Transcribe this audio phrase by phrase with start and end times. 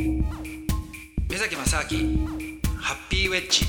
[0.00, 2.26] 目崎正明
[2.78, 3.66] ハッピーウェッジ。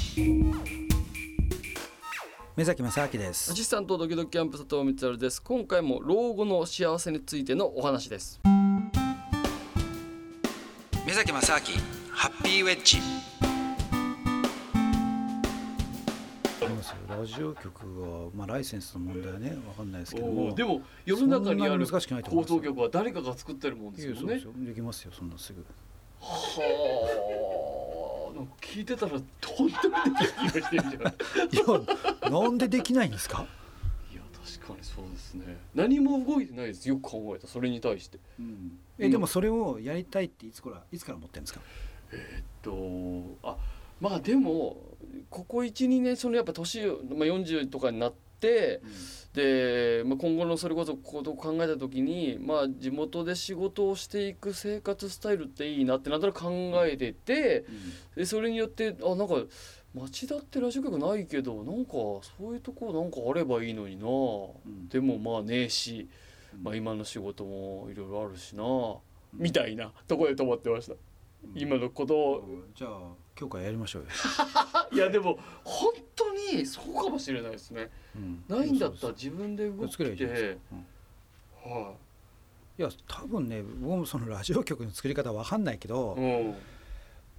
[2.55, 3.51] 目崎正明です。
[3.51, 5.42] アシスタントドキドキキャンプ佐藤光です。
[5.42, 8.39] 今回も老後の幸せについてのお話です。
[11.05, 11.59] 目崎正明
[12.13, 13.00] ハッピーウェッジ。
[16.63, 20.55] ありますよラジオ局は、まあ、ライセンスの問題はねわかんないですけども。
[20.55, 22.00] でも世の中にある放
[22.45, 24.20] 送局は誰かが作ってるもんですよね。
[24.20, 25.66] いやそうですよできますよそんなすぐ
[26.21, 27.47] は
[28.37, 28.41] あ。
[28.61, 29.18] 聞いてたらと
[29.64, 31.01] んでもない気がしてるじゃんいい
[32.23, 33.46] やなんでできないんですか？
[34.16, 34.22] や
[34.62, 35.58] 確かにそうですね。
[35.76, 36.88] 何も動いてないです。
[36.88, 37.48] よく考えた。
[37.48, 38.18] それに対して。
[38.98, 41.62] えでもそれをやりたいっていつからいつから思ってるんですか？
[42.13, 43.58] えっとあ
[43.99, 44.77] まあでも
[45.30, 57.66] ここ12年そのやっぱ年を、まあ、40とかになってで、まあ、今後のそれこそことを考えた時に、まあ、地元で仕事をしていく生活スタイルっていいなってなんとなく考えてて
[58.16, 59.35] でそれによってあなんか
[59.94, 64.05] 町田ってラジオ局ないけどなんかそういうとこなんかあればいいのにな、
[64.69, 64.88] ん。
[64.89, 66.07] でもまあねえし、
[66.61, 68.63] まあ、今の仕事もいろいろあるしな、
[69.33, 70.95] みたいなとこで止まってました。
[71.55, 72.45] 今のことを。
[72.73, 72.91] じゃあ
[73.39, 74.07] 今日からやりましょうよ、
[74.93, 77.89] いやでも本当にそうかもしれないですね。
[78.15, 78.43] うん。
[78.47, 79.97] ないんだったら自分で動いて。
[79.97, 80.03] か、
[81.65, 81.71] うん。
[81.71, 82.81] はい。
[82.81, 86.21] や多分ね僕もそのラジオ局の作り方わかんないけど、い。
[86.21, 86.55] うん。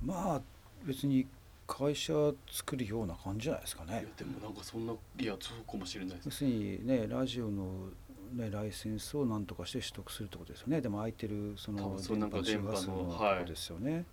[0.05, 0.43] まあ
[0.85, 1.27] 別に
[1.67, 2.13] 会社
[2.51, 6.27] 作るような感じじゃないですかいやねでもなんかそんないやそうかもしれないです。
[6.27, 6.31] 要。
[6.33, 7.89] するにねラジオの、
[8.35, 10.81] ね、ライセンスを何とかして取得するってことですよね。
[10.81, 12.37] でも空いてるそ多の電波波ののと
[13.19, 14.05] こですよね、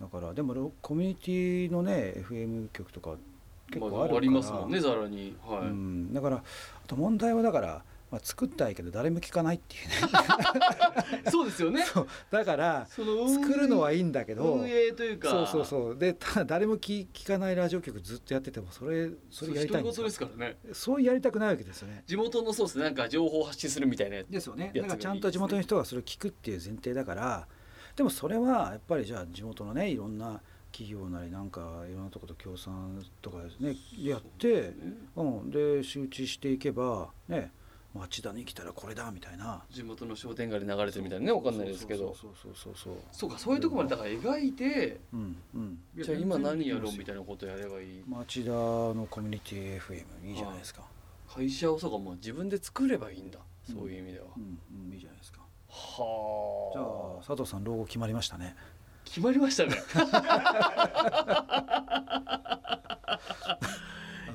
[0.00, 3.16] だからでもロコミュニティのね FM 局とか
[3.70, 5.36] 結構あるから、まあ、ありますもんねざらに。
[5.46, 5.58] はい。
[5.60, 6.42] うん、だからあ
[6.86, 9.94] と問題はだから、まあ、作ったいけど誰も聞かないっていうね
[11.30, 11.84] そうですよね。
[11.84, 15.28] そうだからその作るのはいいんだけど運営というか。
[15.28, 20.56] そうそうそうでただ誰も聞聞かないラジオ局ずっとやっててもそれそれやりたいんです独り言かですからね。
[20.72, 24.28] そうやりたくないわけですよね地元のそうですねなんか情報を発信するみたいなやつ。
[24.28, 27.46] ですよねだからちゃんと地元の人がそれを聞くっていう前提だから
[28.00, 30.40] でもそれはやっぱりじゃあ地元のねいろんな
[30.72, 34.72] 企業なりなんかいろんなとこと協賛とかねやって、
[35.16, 37.52] うん、で周知していけばね
[37.94, 39.62] 町田に来たらこれだみたいな。
[39.70, 42.16] 地元の商店街で流れてるみたいなねわかんないですけど。
[42.18, 45.78] そうそうそうそうそうかそういうとこまでだから描いてうんうん。
[46.02, 48.02] じゃあ今何やろうみいたいなことやればいい？
[48.08, 50.84] 町田のコミュニティ FM いいじゃないですか、
[51.28, 53.40] 会社をそうかもう自分で作ればいいんだ。
[53.70, 54.24] そういう意味では。
[54.38, 55.40] うんうんいいじゃないですか
[55.70, 58.56] はじゃあ佐藤さん老後決まりましたね。
[59.04, 59.76] 決まりましたね。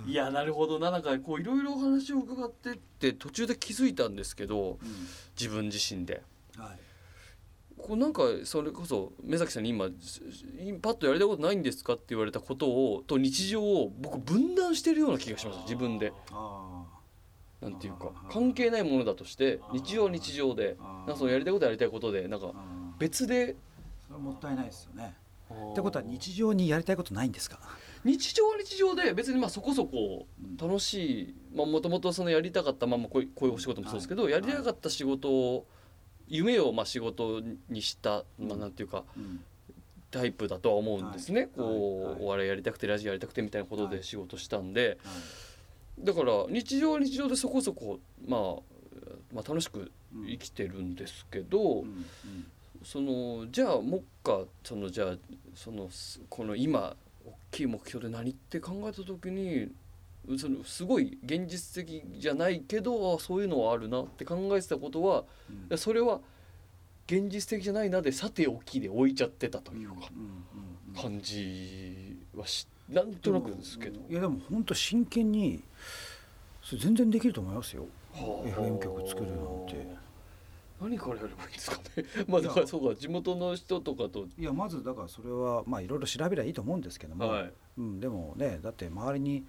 [0.07, 0.91] いやなるほどな。
[0.91, 4.77] なんかこういろいろお話を伺ってって途中で気づいたんですけど
[5.39, 6.23] 自分自身で。
[6.57, 6.79] はい。
[7.77, 9.85] こうなんかそれこそ目崎さんに今
[10.81, 16.11] パッとやりたいことないんですかって言われたことをと日常を僕分断してるような気がします自分で。
[16.31, 16.74] あ
[17.69, 22.51] なんていうか関係ないものだとして日常は日常であなんかそのやりたいことはやりたいことでなんか
[22.99, 23.55] 別で
[24.07, 25.15] それはもったいないですよね。
[25.51, 27.59] っってことは日常にやりたいことないんですか？
[28.03, 30.57] 日常は日常で別にまあそこそこうん。
[30.57, 34.31] 楽しいもともとそのやりたかったまあまあこういうこういうお仕事もそうですけど、はい。
[34.31, 35.65] やりたかった仕事を
[36.27, 38.47] 夢をまあ仕事にした、うん。
[38.47, 39.43] まあなんていうかうん。
[40.11, 41.49] タイプだとは思うんですね、はい。
[41.57, 43.97] こう、お笑いやりたくてラジオやりたくてみたいなことはい。
[43.97, 44.97] で仕事したんで、はい
[45.99, 48.41] だから日常は日常でそこそこ、まあ、
[49.33, 50.27] まあ楽しくうん。
[50.27, 52.05] 生きてるんですけど、うんうん。
[52.83, 55.15] そのじゃあ目下そのじゃあ
[55.55, 56.95] そのすこの今
[57.25, 59.71] 大きい目標で何って考えた時に
[60.37, 65.23] そのすごい現実的じゃないけどあそういうのはあるなって考えてたことは
[65.69, 65.77] うん。
[65.77, 66.21] それは
[67.07, 69.95] 現実的じゃないなでさておきで置いちゃってたというか
[71.01, 73.99] 感じはしなんとなくですけど。
[74.09, 75.63] いやでも本当真剣に
[76.61, 77.85] それ全然できると思いますよ。
[78.13, 78.49] はあ。
[78.49, 79.37] FM 局作るなん
[79.67, 80.05] て。
[80.81, 82.05] 何からやればいいんですかね。
[82.27, 84.27] まあだからそうか地元の人とかと。
[84.37, 87.53] いやまずだからそれはまあいろいろ調べりゃいいと思うんですけども、はい。
[87.77, 89.45] うん、でもねだって周りに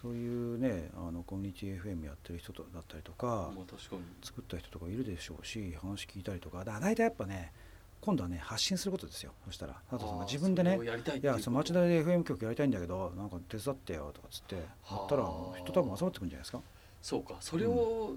[0.00, 4.02] そういうねあのコミュニティ FM やってる人とだったりとか、まあ確かに。
[4.22, 6.64] 作った人とかいるでしょうし話聞いたりとか。
[6.64, 7.52] だ大体やっぱね
[8.00, 9.32] 今度はね発信することですよ。
[9.46, 16.60] そしたら佐藤さんが自分でねやりたいっいやその町田で FM 局やりたいんだけどなんか手伝ってよとかっつってやったらはあ人多分集まってくるんじゃないですか、
[17.02, 17.36] そうか。
[17.40, 18.12] それを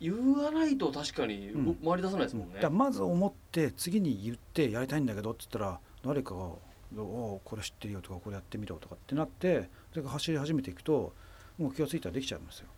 [0.00, 1.74] 言わないと確かにうん。
[1.84, 2.54] 回り出さないですもんね。
[2.54, 6.40] だからまず思って次に言ってやりたいんだけどっつったら誰かが
[6.96, 11.12] 「おおこれ知ってるよ」とか「これやってみろ」とかってなってそれが走り始めていくと
[11.58, 12.68] もう気が付いたらできちゃいますよ。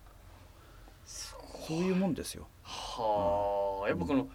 [1.05, 2.47] そういうもんですよ。
[2.63, 3.89] はあ。
[3.89, 4.27] やっぱこの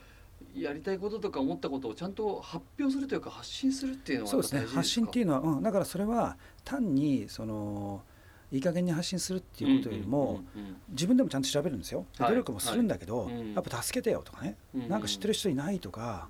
[0.57, 4.67] やりたいこととか思ったことをちゃんと発表するというか発信するっていうのはそうですね。
[4.67, 8.03] 発信っていうのは、うん、だからそれは単にその
[8.53, 10.41] いい加減に発信するっていうことよりも、
[10.89, 12.07] 自分でもちゃんと調べるんですよ。
[12.19, 16.29] 努力もするんだけど、やっぱ助けてよとかね、うなんか知ってる人いないとか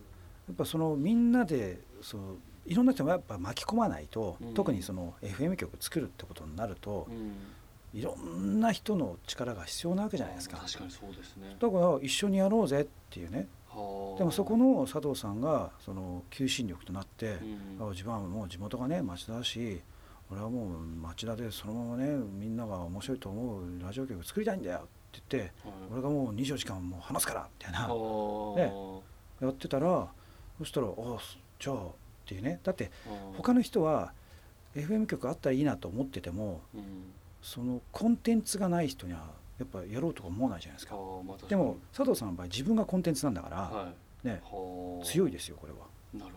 [0.49, 2.37] やっぱそのみんなでその
[2.67, 4.55] いろんな人もやっぱ巻き込まないと、うん。
[4.55, 7.99] 特にその FM 局作るってことになるとう、ん。
[7.99, 10.59] いろんな人の力が必要なわけじゃないですか。
[10.59, 11.57] 確かにそうですね。
[11.59, 13.39] だから一緒にやろうぜっていうね。
[13.39, 13.47] はあ
[14.19, 17.39] でもそこの佐藤さんがその求心力となって、
[17.79, 19.81] うんあ自分はもう地元がね町田だし
[20.31, 24.81] 俺はもう町田でそのままねみんなが面白いと思うラジオ局作りたいんだよっ
[25.21, 25.75] て言ってはい。
[25.93, 27.81] 俺がもう24時間もう話すからみたいな。
[27.89, 28.59] はあ。
[28.59, 28.73] ね。
[29.47, 30.09] やってたら
[30.59, 31.19] そしたら「ああ
[31.61, 31.79] じゃあ」っ
[32.25, 32.61] ていうね。
[32.63, 33.37] だってはあ。
[33.37, 34.13] 他の人は
[34.75, 36.83] FM 局あったらいいなと思っててもうん。
[37.43, 40.97] そのコンテンツがない人にはやっぱやろうとか思わないじゃないですか。
[40.97, 41.49] はあまあ確かに。
[41.49, 43.93] でも佐藤さんの場合自分がコンテンツなんだから、は
[44.25, 44.27] い。
[44.27, 45.05] ねはあ。
[45.05, 45.79] 強いですよこれは。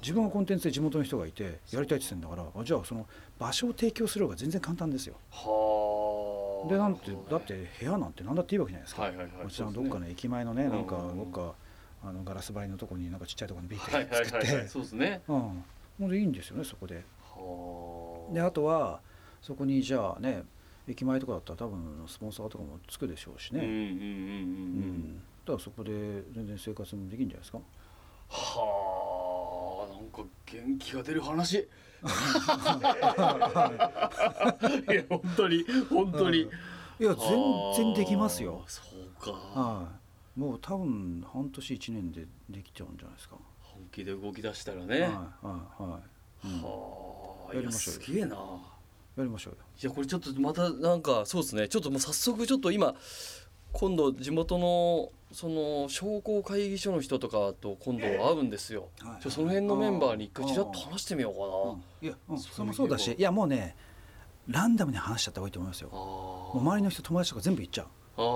[0.01, 3.06] 自分がコンテンツで地元の人がいてやりたいって言ってんだからあじゃあその
[3.38, 5.16] 場所を提供する方が全然簡単ですよ。
[5.31, 6.69] はあ。
[6.69, 7.18] でなんてね。
[7.30, 9.31] だって部屋なんて何だっていいわけじゃないですか、はいはいはい。
[9.44, 11.54] こちらのどっかの駅前のねなんかどっか
[12.04, 15.21] あのガラス張りのとこになんかちっちゃいところにビーはいはいって作って、はいはいそうですね。
[15.27, 15.36] うん。
[15.36, 15.63] も
[16.07, 17.04] ういいんですよねそこで。
[17.21, 18.33] はあ。
[18.33, 19.00] であとは
[19.42, 20.44] そこにじゃあね
[20.89, 25.21] 駅前とかだったら多分スポンサーとかもつくでしょうしね、ううんうんうんうんうん。
[25.45, 25.91] だからそこで
[26.33, 27.59] 全然生活もできるんじゃないですか。
[28.30, 31.57] はあなんか元気が出る話。
[31.59, 31.62] い
[34.94, 38.56] や本当に本当に、いや全然できますよ。
[38.56, 39.31] はあそうか。
[39.31, 39.88] は
[40.35, 40.39] い。
[40.39, 43.35] もう多分半年1年でできちゃうんじゃないですか。
[43.62, 46.00] 本気で動き出したらね、はいはいは
[46.45, 46.62] い、うん。
[46.63, 48.38] はあやりましょうすげえな
[49.21, 49.60] やりましょうよ。
[49.81, 51.68] いやこれちょっとまたなんかそうですね。
[51.68, 52.95] ちょっともう早速ちょっと今
[53.71, 59.21] 今度地元のその商工会議所の人とかと今度会うんですよ、はい。
[59.21, 63.75] ちょその辺のメンバーに一回ちらっと話してみようかな、いや、うん、それもそうだしいやもうね
[64.48, 65.89] ランダムに話しちゃった方がいいと思いますよ。
[65.92, 67.88] あもーう周りの人友達とか全部言っちゃう。
[68.18, 68.27] あー、う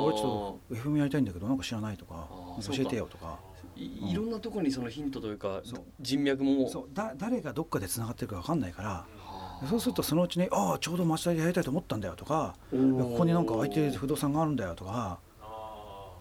[0.00, 2.26] ん俺ちょっと FM やりたいんだけどなんか知らないとか
[2.66, 3.38] 教えてよとか。
[3.74, 5.62] いいろんなところにそのヒントというか
[6.00, 6.88] 人脈もそう。
[6.92, 9.21] だ誰がどっかでつながってるか分かんないからはあ
[9.68, 15.18] そうするとそのうちに「ああちょうど町田でやりたいと思ったんだよ」とか「いやここになんか空いてる不動産があるんだよ」とか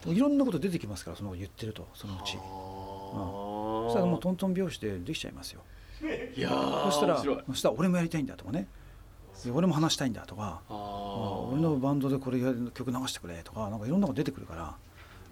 [0.06, 2.38] いろんなこと出てきますからその言ってるとそのうち。
[3.12, 5.62] そしたらもうトントン拍子でできちゃいますよ。
[6.36, 8.68] いやーそしたらそしたら俺もやりたいんだとかね。
[9.44, 10.62] で俺も話したいんだとか。
[10.70, 12.40] 俺のバンドでこれ
[12.74, 14.76] 曲流してくれとかなんかいろんなこと出てくるから。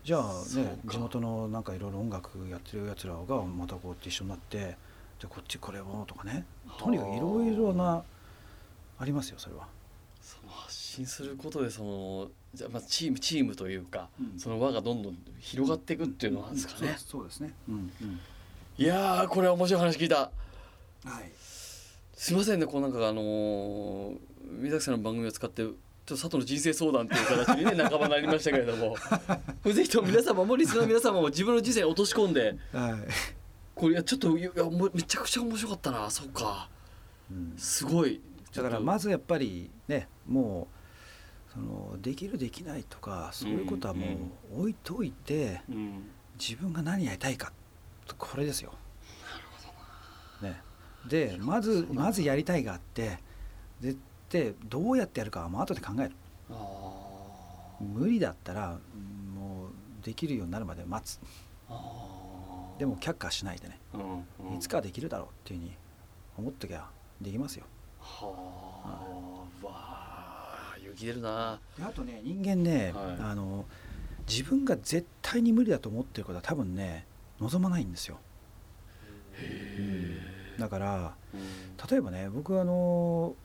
[0.04, 0.24] じゃあ
[0.56, 4.78] ね地元のなんかいろいろ音楽やってるやつらがまたこうやって一緒になって
[5.20, 6.46] じゃあこっちこれをとかね
[6.78, 8.04] とにかくいろいろな
[9.00, 9.68] ありますよそれは。
[10.22, 17.54] その発信することでそのじゃあまあチームチームというか、うんその輪がどんどん広がっていくっていうのなんですかね、そうですね。
[17.68, 18.20] うんうん。
[18.78, 20.32] いやーこれは面白い話聞いたは
[21.22, 21.32] い。
[22.14, 24.18] すいませんねこうなんかあのー
[24.62, 25.74] 水崎さんの番組を使ってちょっ
[26.06, 28.96] と佐藤の人生相談っていう形にね 半ばなりましたけれども
[29.72, 33.39] ぜひとも皆様もリスナーの皆様も自分の人生に落とし込んではい。
[33.80, 36.10] これちょっといやもうめちゃくちゃ面白かったな。
[36.10, 36.70] そうか。
[37.32, 37.54] うん。
[37.58, 38.20] すごい。
[38.54, 40.68] だからまずやっぱりねも
[41.50, 44.06] うそのできるできないとかそういうことはも
[44.54, 46.04] う置いといて、うん
[46.40, 47.52] 自分が何やりたいか。
[48.18, 48.74] これですよ。
[50.42, 50.62] ね、
[51.08, 53.20] でまずまずやりたいがあって
[53.82, 53.96] で
[54.30, 56.12] でどうやってやるかはもう後で考える。
[56.50, 58.80] あ無理だったら
[59.36, 61.16] もうできるようになるまで待つ。
[61.16, 61.20] ー
[61.70, 62.29] あー
[62.80, 63.78] でも却下しないでね。
[63.94, 64.02] うん
[64.52, 64.56] うん。
[64.56, 65.74] いつかはできるだろうっていうふうに
[66.38, 66.88] 思っときゃ
[67.22, 67.66] できますよ。
[68.00, 68.32] は
[69.62, 71.60] あわあ勇気出るな。
[71.78, 73.18] であとね人間ね、はい。
[73.20, 73.66] あの
[74.28, 77.06] 自分が絶対に無理だと思ってることは多分ね
[77.42, 78.18] 望まないんですよ。
[80.58, 81.16] だから
[81.90, 83.36] 例えばね僕あの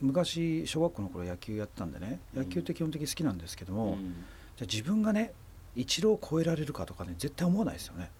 [0.00, 4.24] 昔小学校の頃野球やってたんでね野球って基本的に好きなんですけども、うん。
[4.56, 5.32] じゃあ自分がね
[5.74, 8.10] 一郎を超えられるかとかね絶対思わないですよね。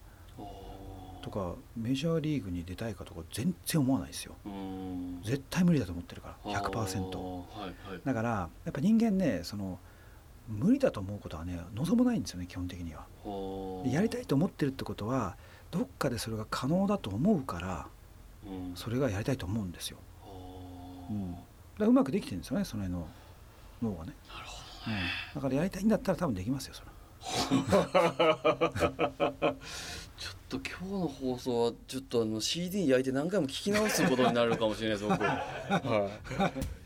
[1.29, 4.35] とかメジャーリーグに出たいかとか全然思わないですよ。
[4.47, 5.21] うん。
[5.23, 6.55] 絶対無理だと思ってるから100%。
[6.55, 6.87] あーは
[7.67, 8.01] いはい。
[8.05, 9.79] だからやっぱ人間ねその
[10.49, 13.05] 無理だと思うことはね望まないんですよね基本的には。
[13.85, 15.37] でやりたいと思ってるってことは
[15.71, 17.87] どっかでそれが可能だと思うから
[18.47, 18.75] うん。
[18.75, 19.99] それがやりたいと思うんですよ。
[21.11, 21.43] うん、だか
[21.81, 23.09] らうまくできてるんですよねその辺の
[23.83, 24.59] 脳がね、なるほ
[24.89, 24.95] うん、
[25.37, 26.89] だからやりたいんだったら多分できますよそれ
[30.49, 35.23] と今日の放送はちょっとあの CD に焼いて何回も聞き直すことになるかもしれないです僕。
[35.23, 35.41] は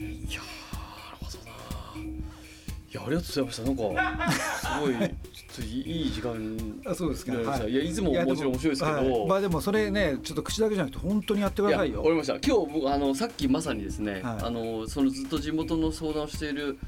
[0.00, 0.04] い。
[0.04, 3.62] いやーなるほどないいやありがとうございました。
[3.62, 5.10] なんかすごいちょっ
[5.56, 7.32] といいいい時間あそうですか。
[7.34, 7.70] いやはい。
[7.70, 8.96] いやいつももちろん面白いですけど。
[8.96, 9.26] はい。
[9.28, 11.98] まあでもそれねちょっと口だけじゃなくて本当にやってくださいよ。
[11.98, 12.32] わかりました。
[12.34, 14.22] 今日僕あのさっきまさにですね、はい。
[14.22, 16.78] あのそのずっと地元の相談をしている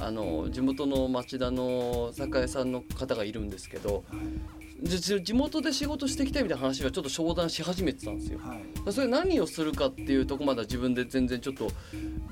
[0.00, 8.38] あの地元の町田の酒屋さんの方がいるんですけどじじ地元で仕事していきたいみたいな話がちょっと商談し始めてたんですよ。
[8.38, 8.92] はい。
[8.92, 11.70] それ何をするかっていうとこまでは自分で全然ちょっと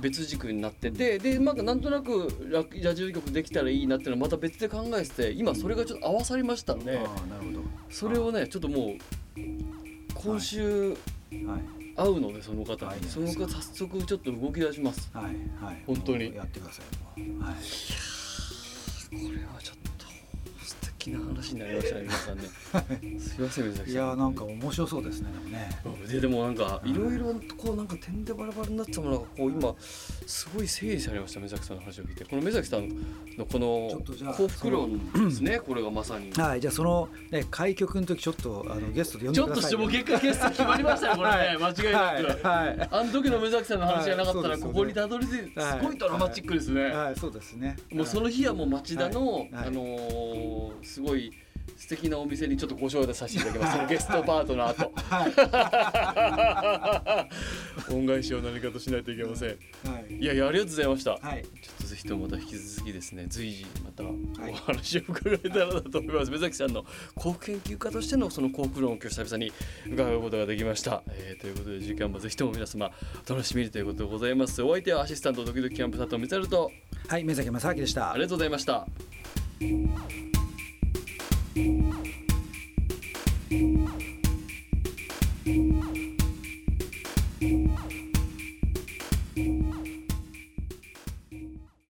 [0.00, 7.61] 別軸になっててでまあなんとなくララジオ局できたらいいなっていうのはまた別で考えてて今それがちょっと合わさりましたんでああなるほど。
[7.91, 8.99] それをねちょっともう
[10.15, 10.97] 今週はい。
[11.97, 15.11] 会うのでその方はいにその方早速ちょっと動き出します。
[15.15, 15.25] はい
[15.65, 15.83] はい。
[15.87, 16.35] 本当に。
[16.35, 16.83] やってくださ
[17.17, 17.21] い。
[17.21, 17.55] はい。
[19.11, 20.07] これはちょっと
[20.62, 22.45] 素敵な話になりましたね皆さんね。
[23.21, 24.09] すいません水崎いさん。
[24.09, 26.07] やなんか面白そうですねでもね。
[26.09, 29.75] ででもなんかいろいろこうなんか点でバラバラになってたものがこう今
[30.26, 32.25] すごい整理されました目崎さんの話を聞いて。
[32.25, 32.88] この目崎さん
[33.37, 34.02] のこの
[34.35, 36.31] 幸福論ですねこれがまさに。
[36.33, 41.57] はいじゃあそのね開局の時ちょっとあのゲストで呼んでちょっとしてもう結果決算決まりましたねこれね。
[41.61, 42.88] 間違いなく、はいはい。
[42.90, 47.76] あの時の目崎さんの話がなかったらここにたどり着いてすごいドラマチックですね、はいそうですね。
[47.93, 51.25] もうその日はもう町田の、あのーすごい
[51.76, 53.88] 素敵なお店にちょっとご招待させていただきます。
[53.88, 54.92] ゲストパートナーと
[57.94, 59.49] 恩返しを何かとしないといけません。
[59.49, 59.54] は
[60.08, 60.16] い。
[60.16, 61.42] いやいやありがとうございました、はい。
[61.42, 64.06] ちょっとぜひともまた引き続きですね随時またい。
[64.50, 69.52] お話を伺えたらなと思います、目崎さんの幸福研究家としてのその幸福論を今日久々に
[69.92, 72.90] 伺うことができました、えーということで時間もぜひとも皆様
[73.28, 74.62] お楽しみにということでございます。
[74.62, 76.70] お相手はアシスタントドキドキキャンプ佐藤光晴と。
[77.08, 78.12] はい目崎正明でした。
[78.12, 78.87] ありがとうございました
[81.57, 81.97] Thank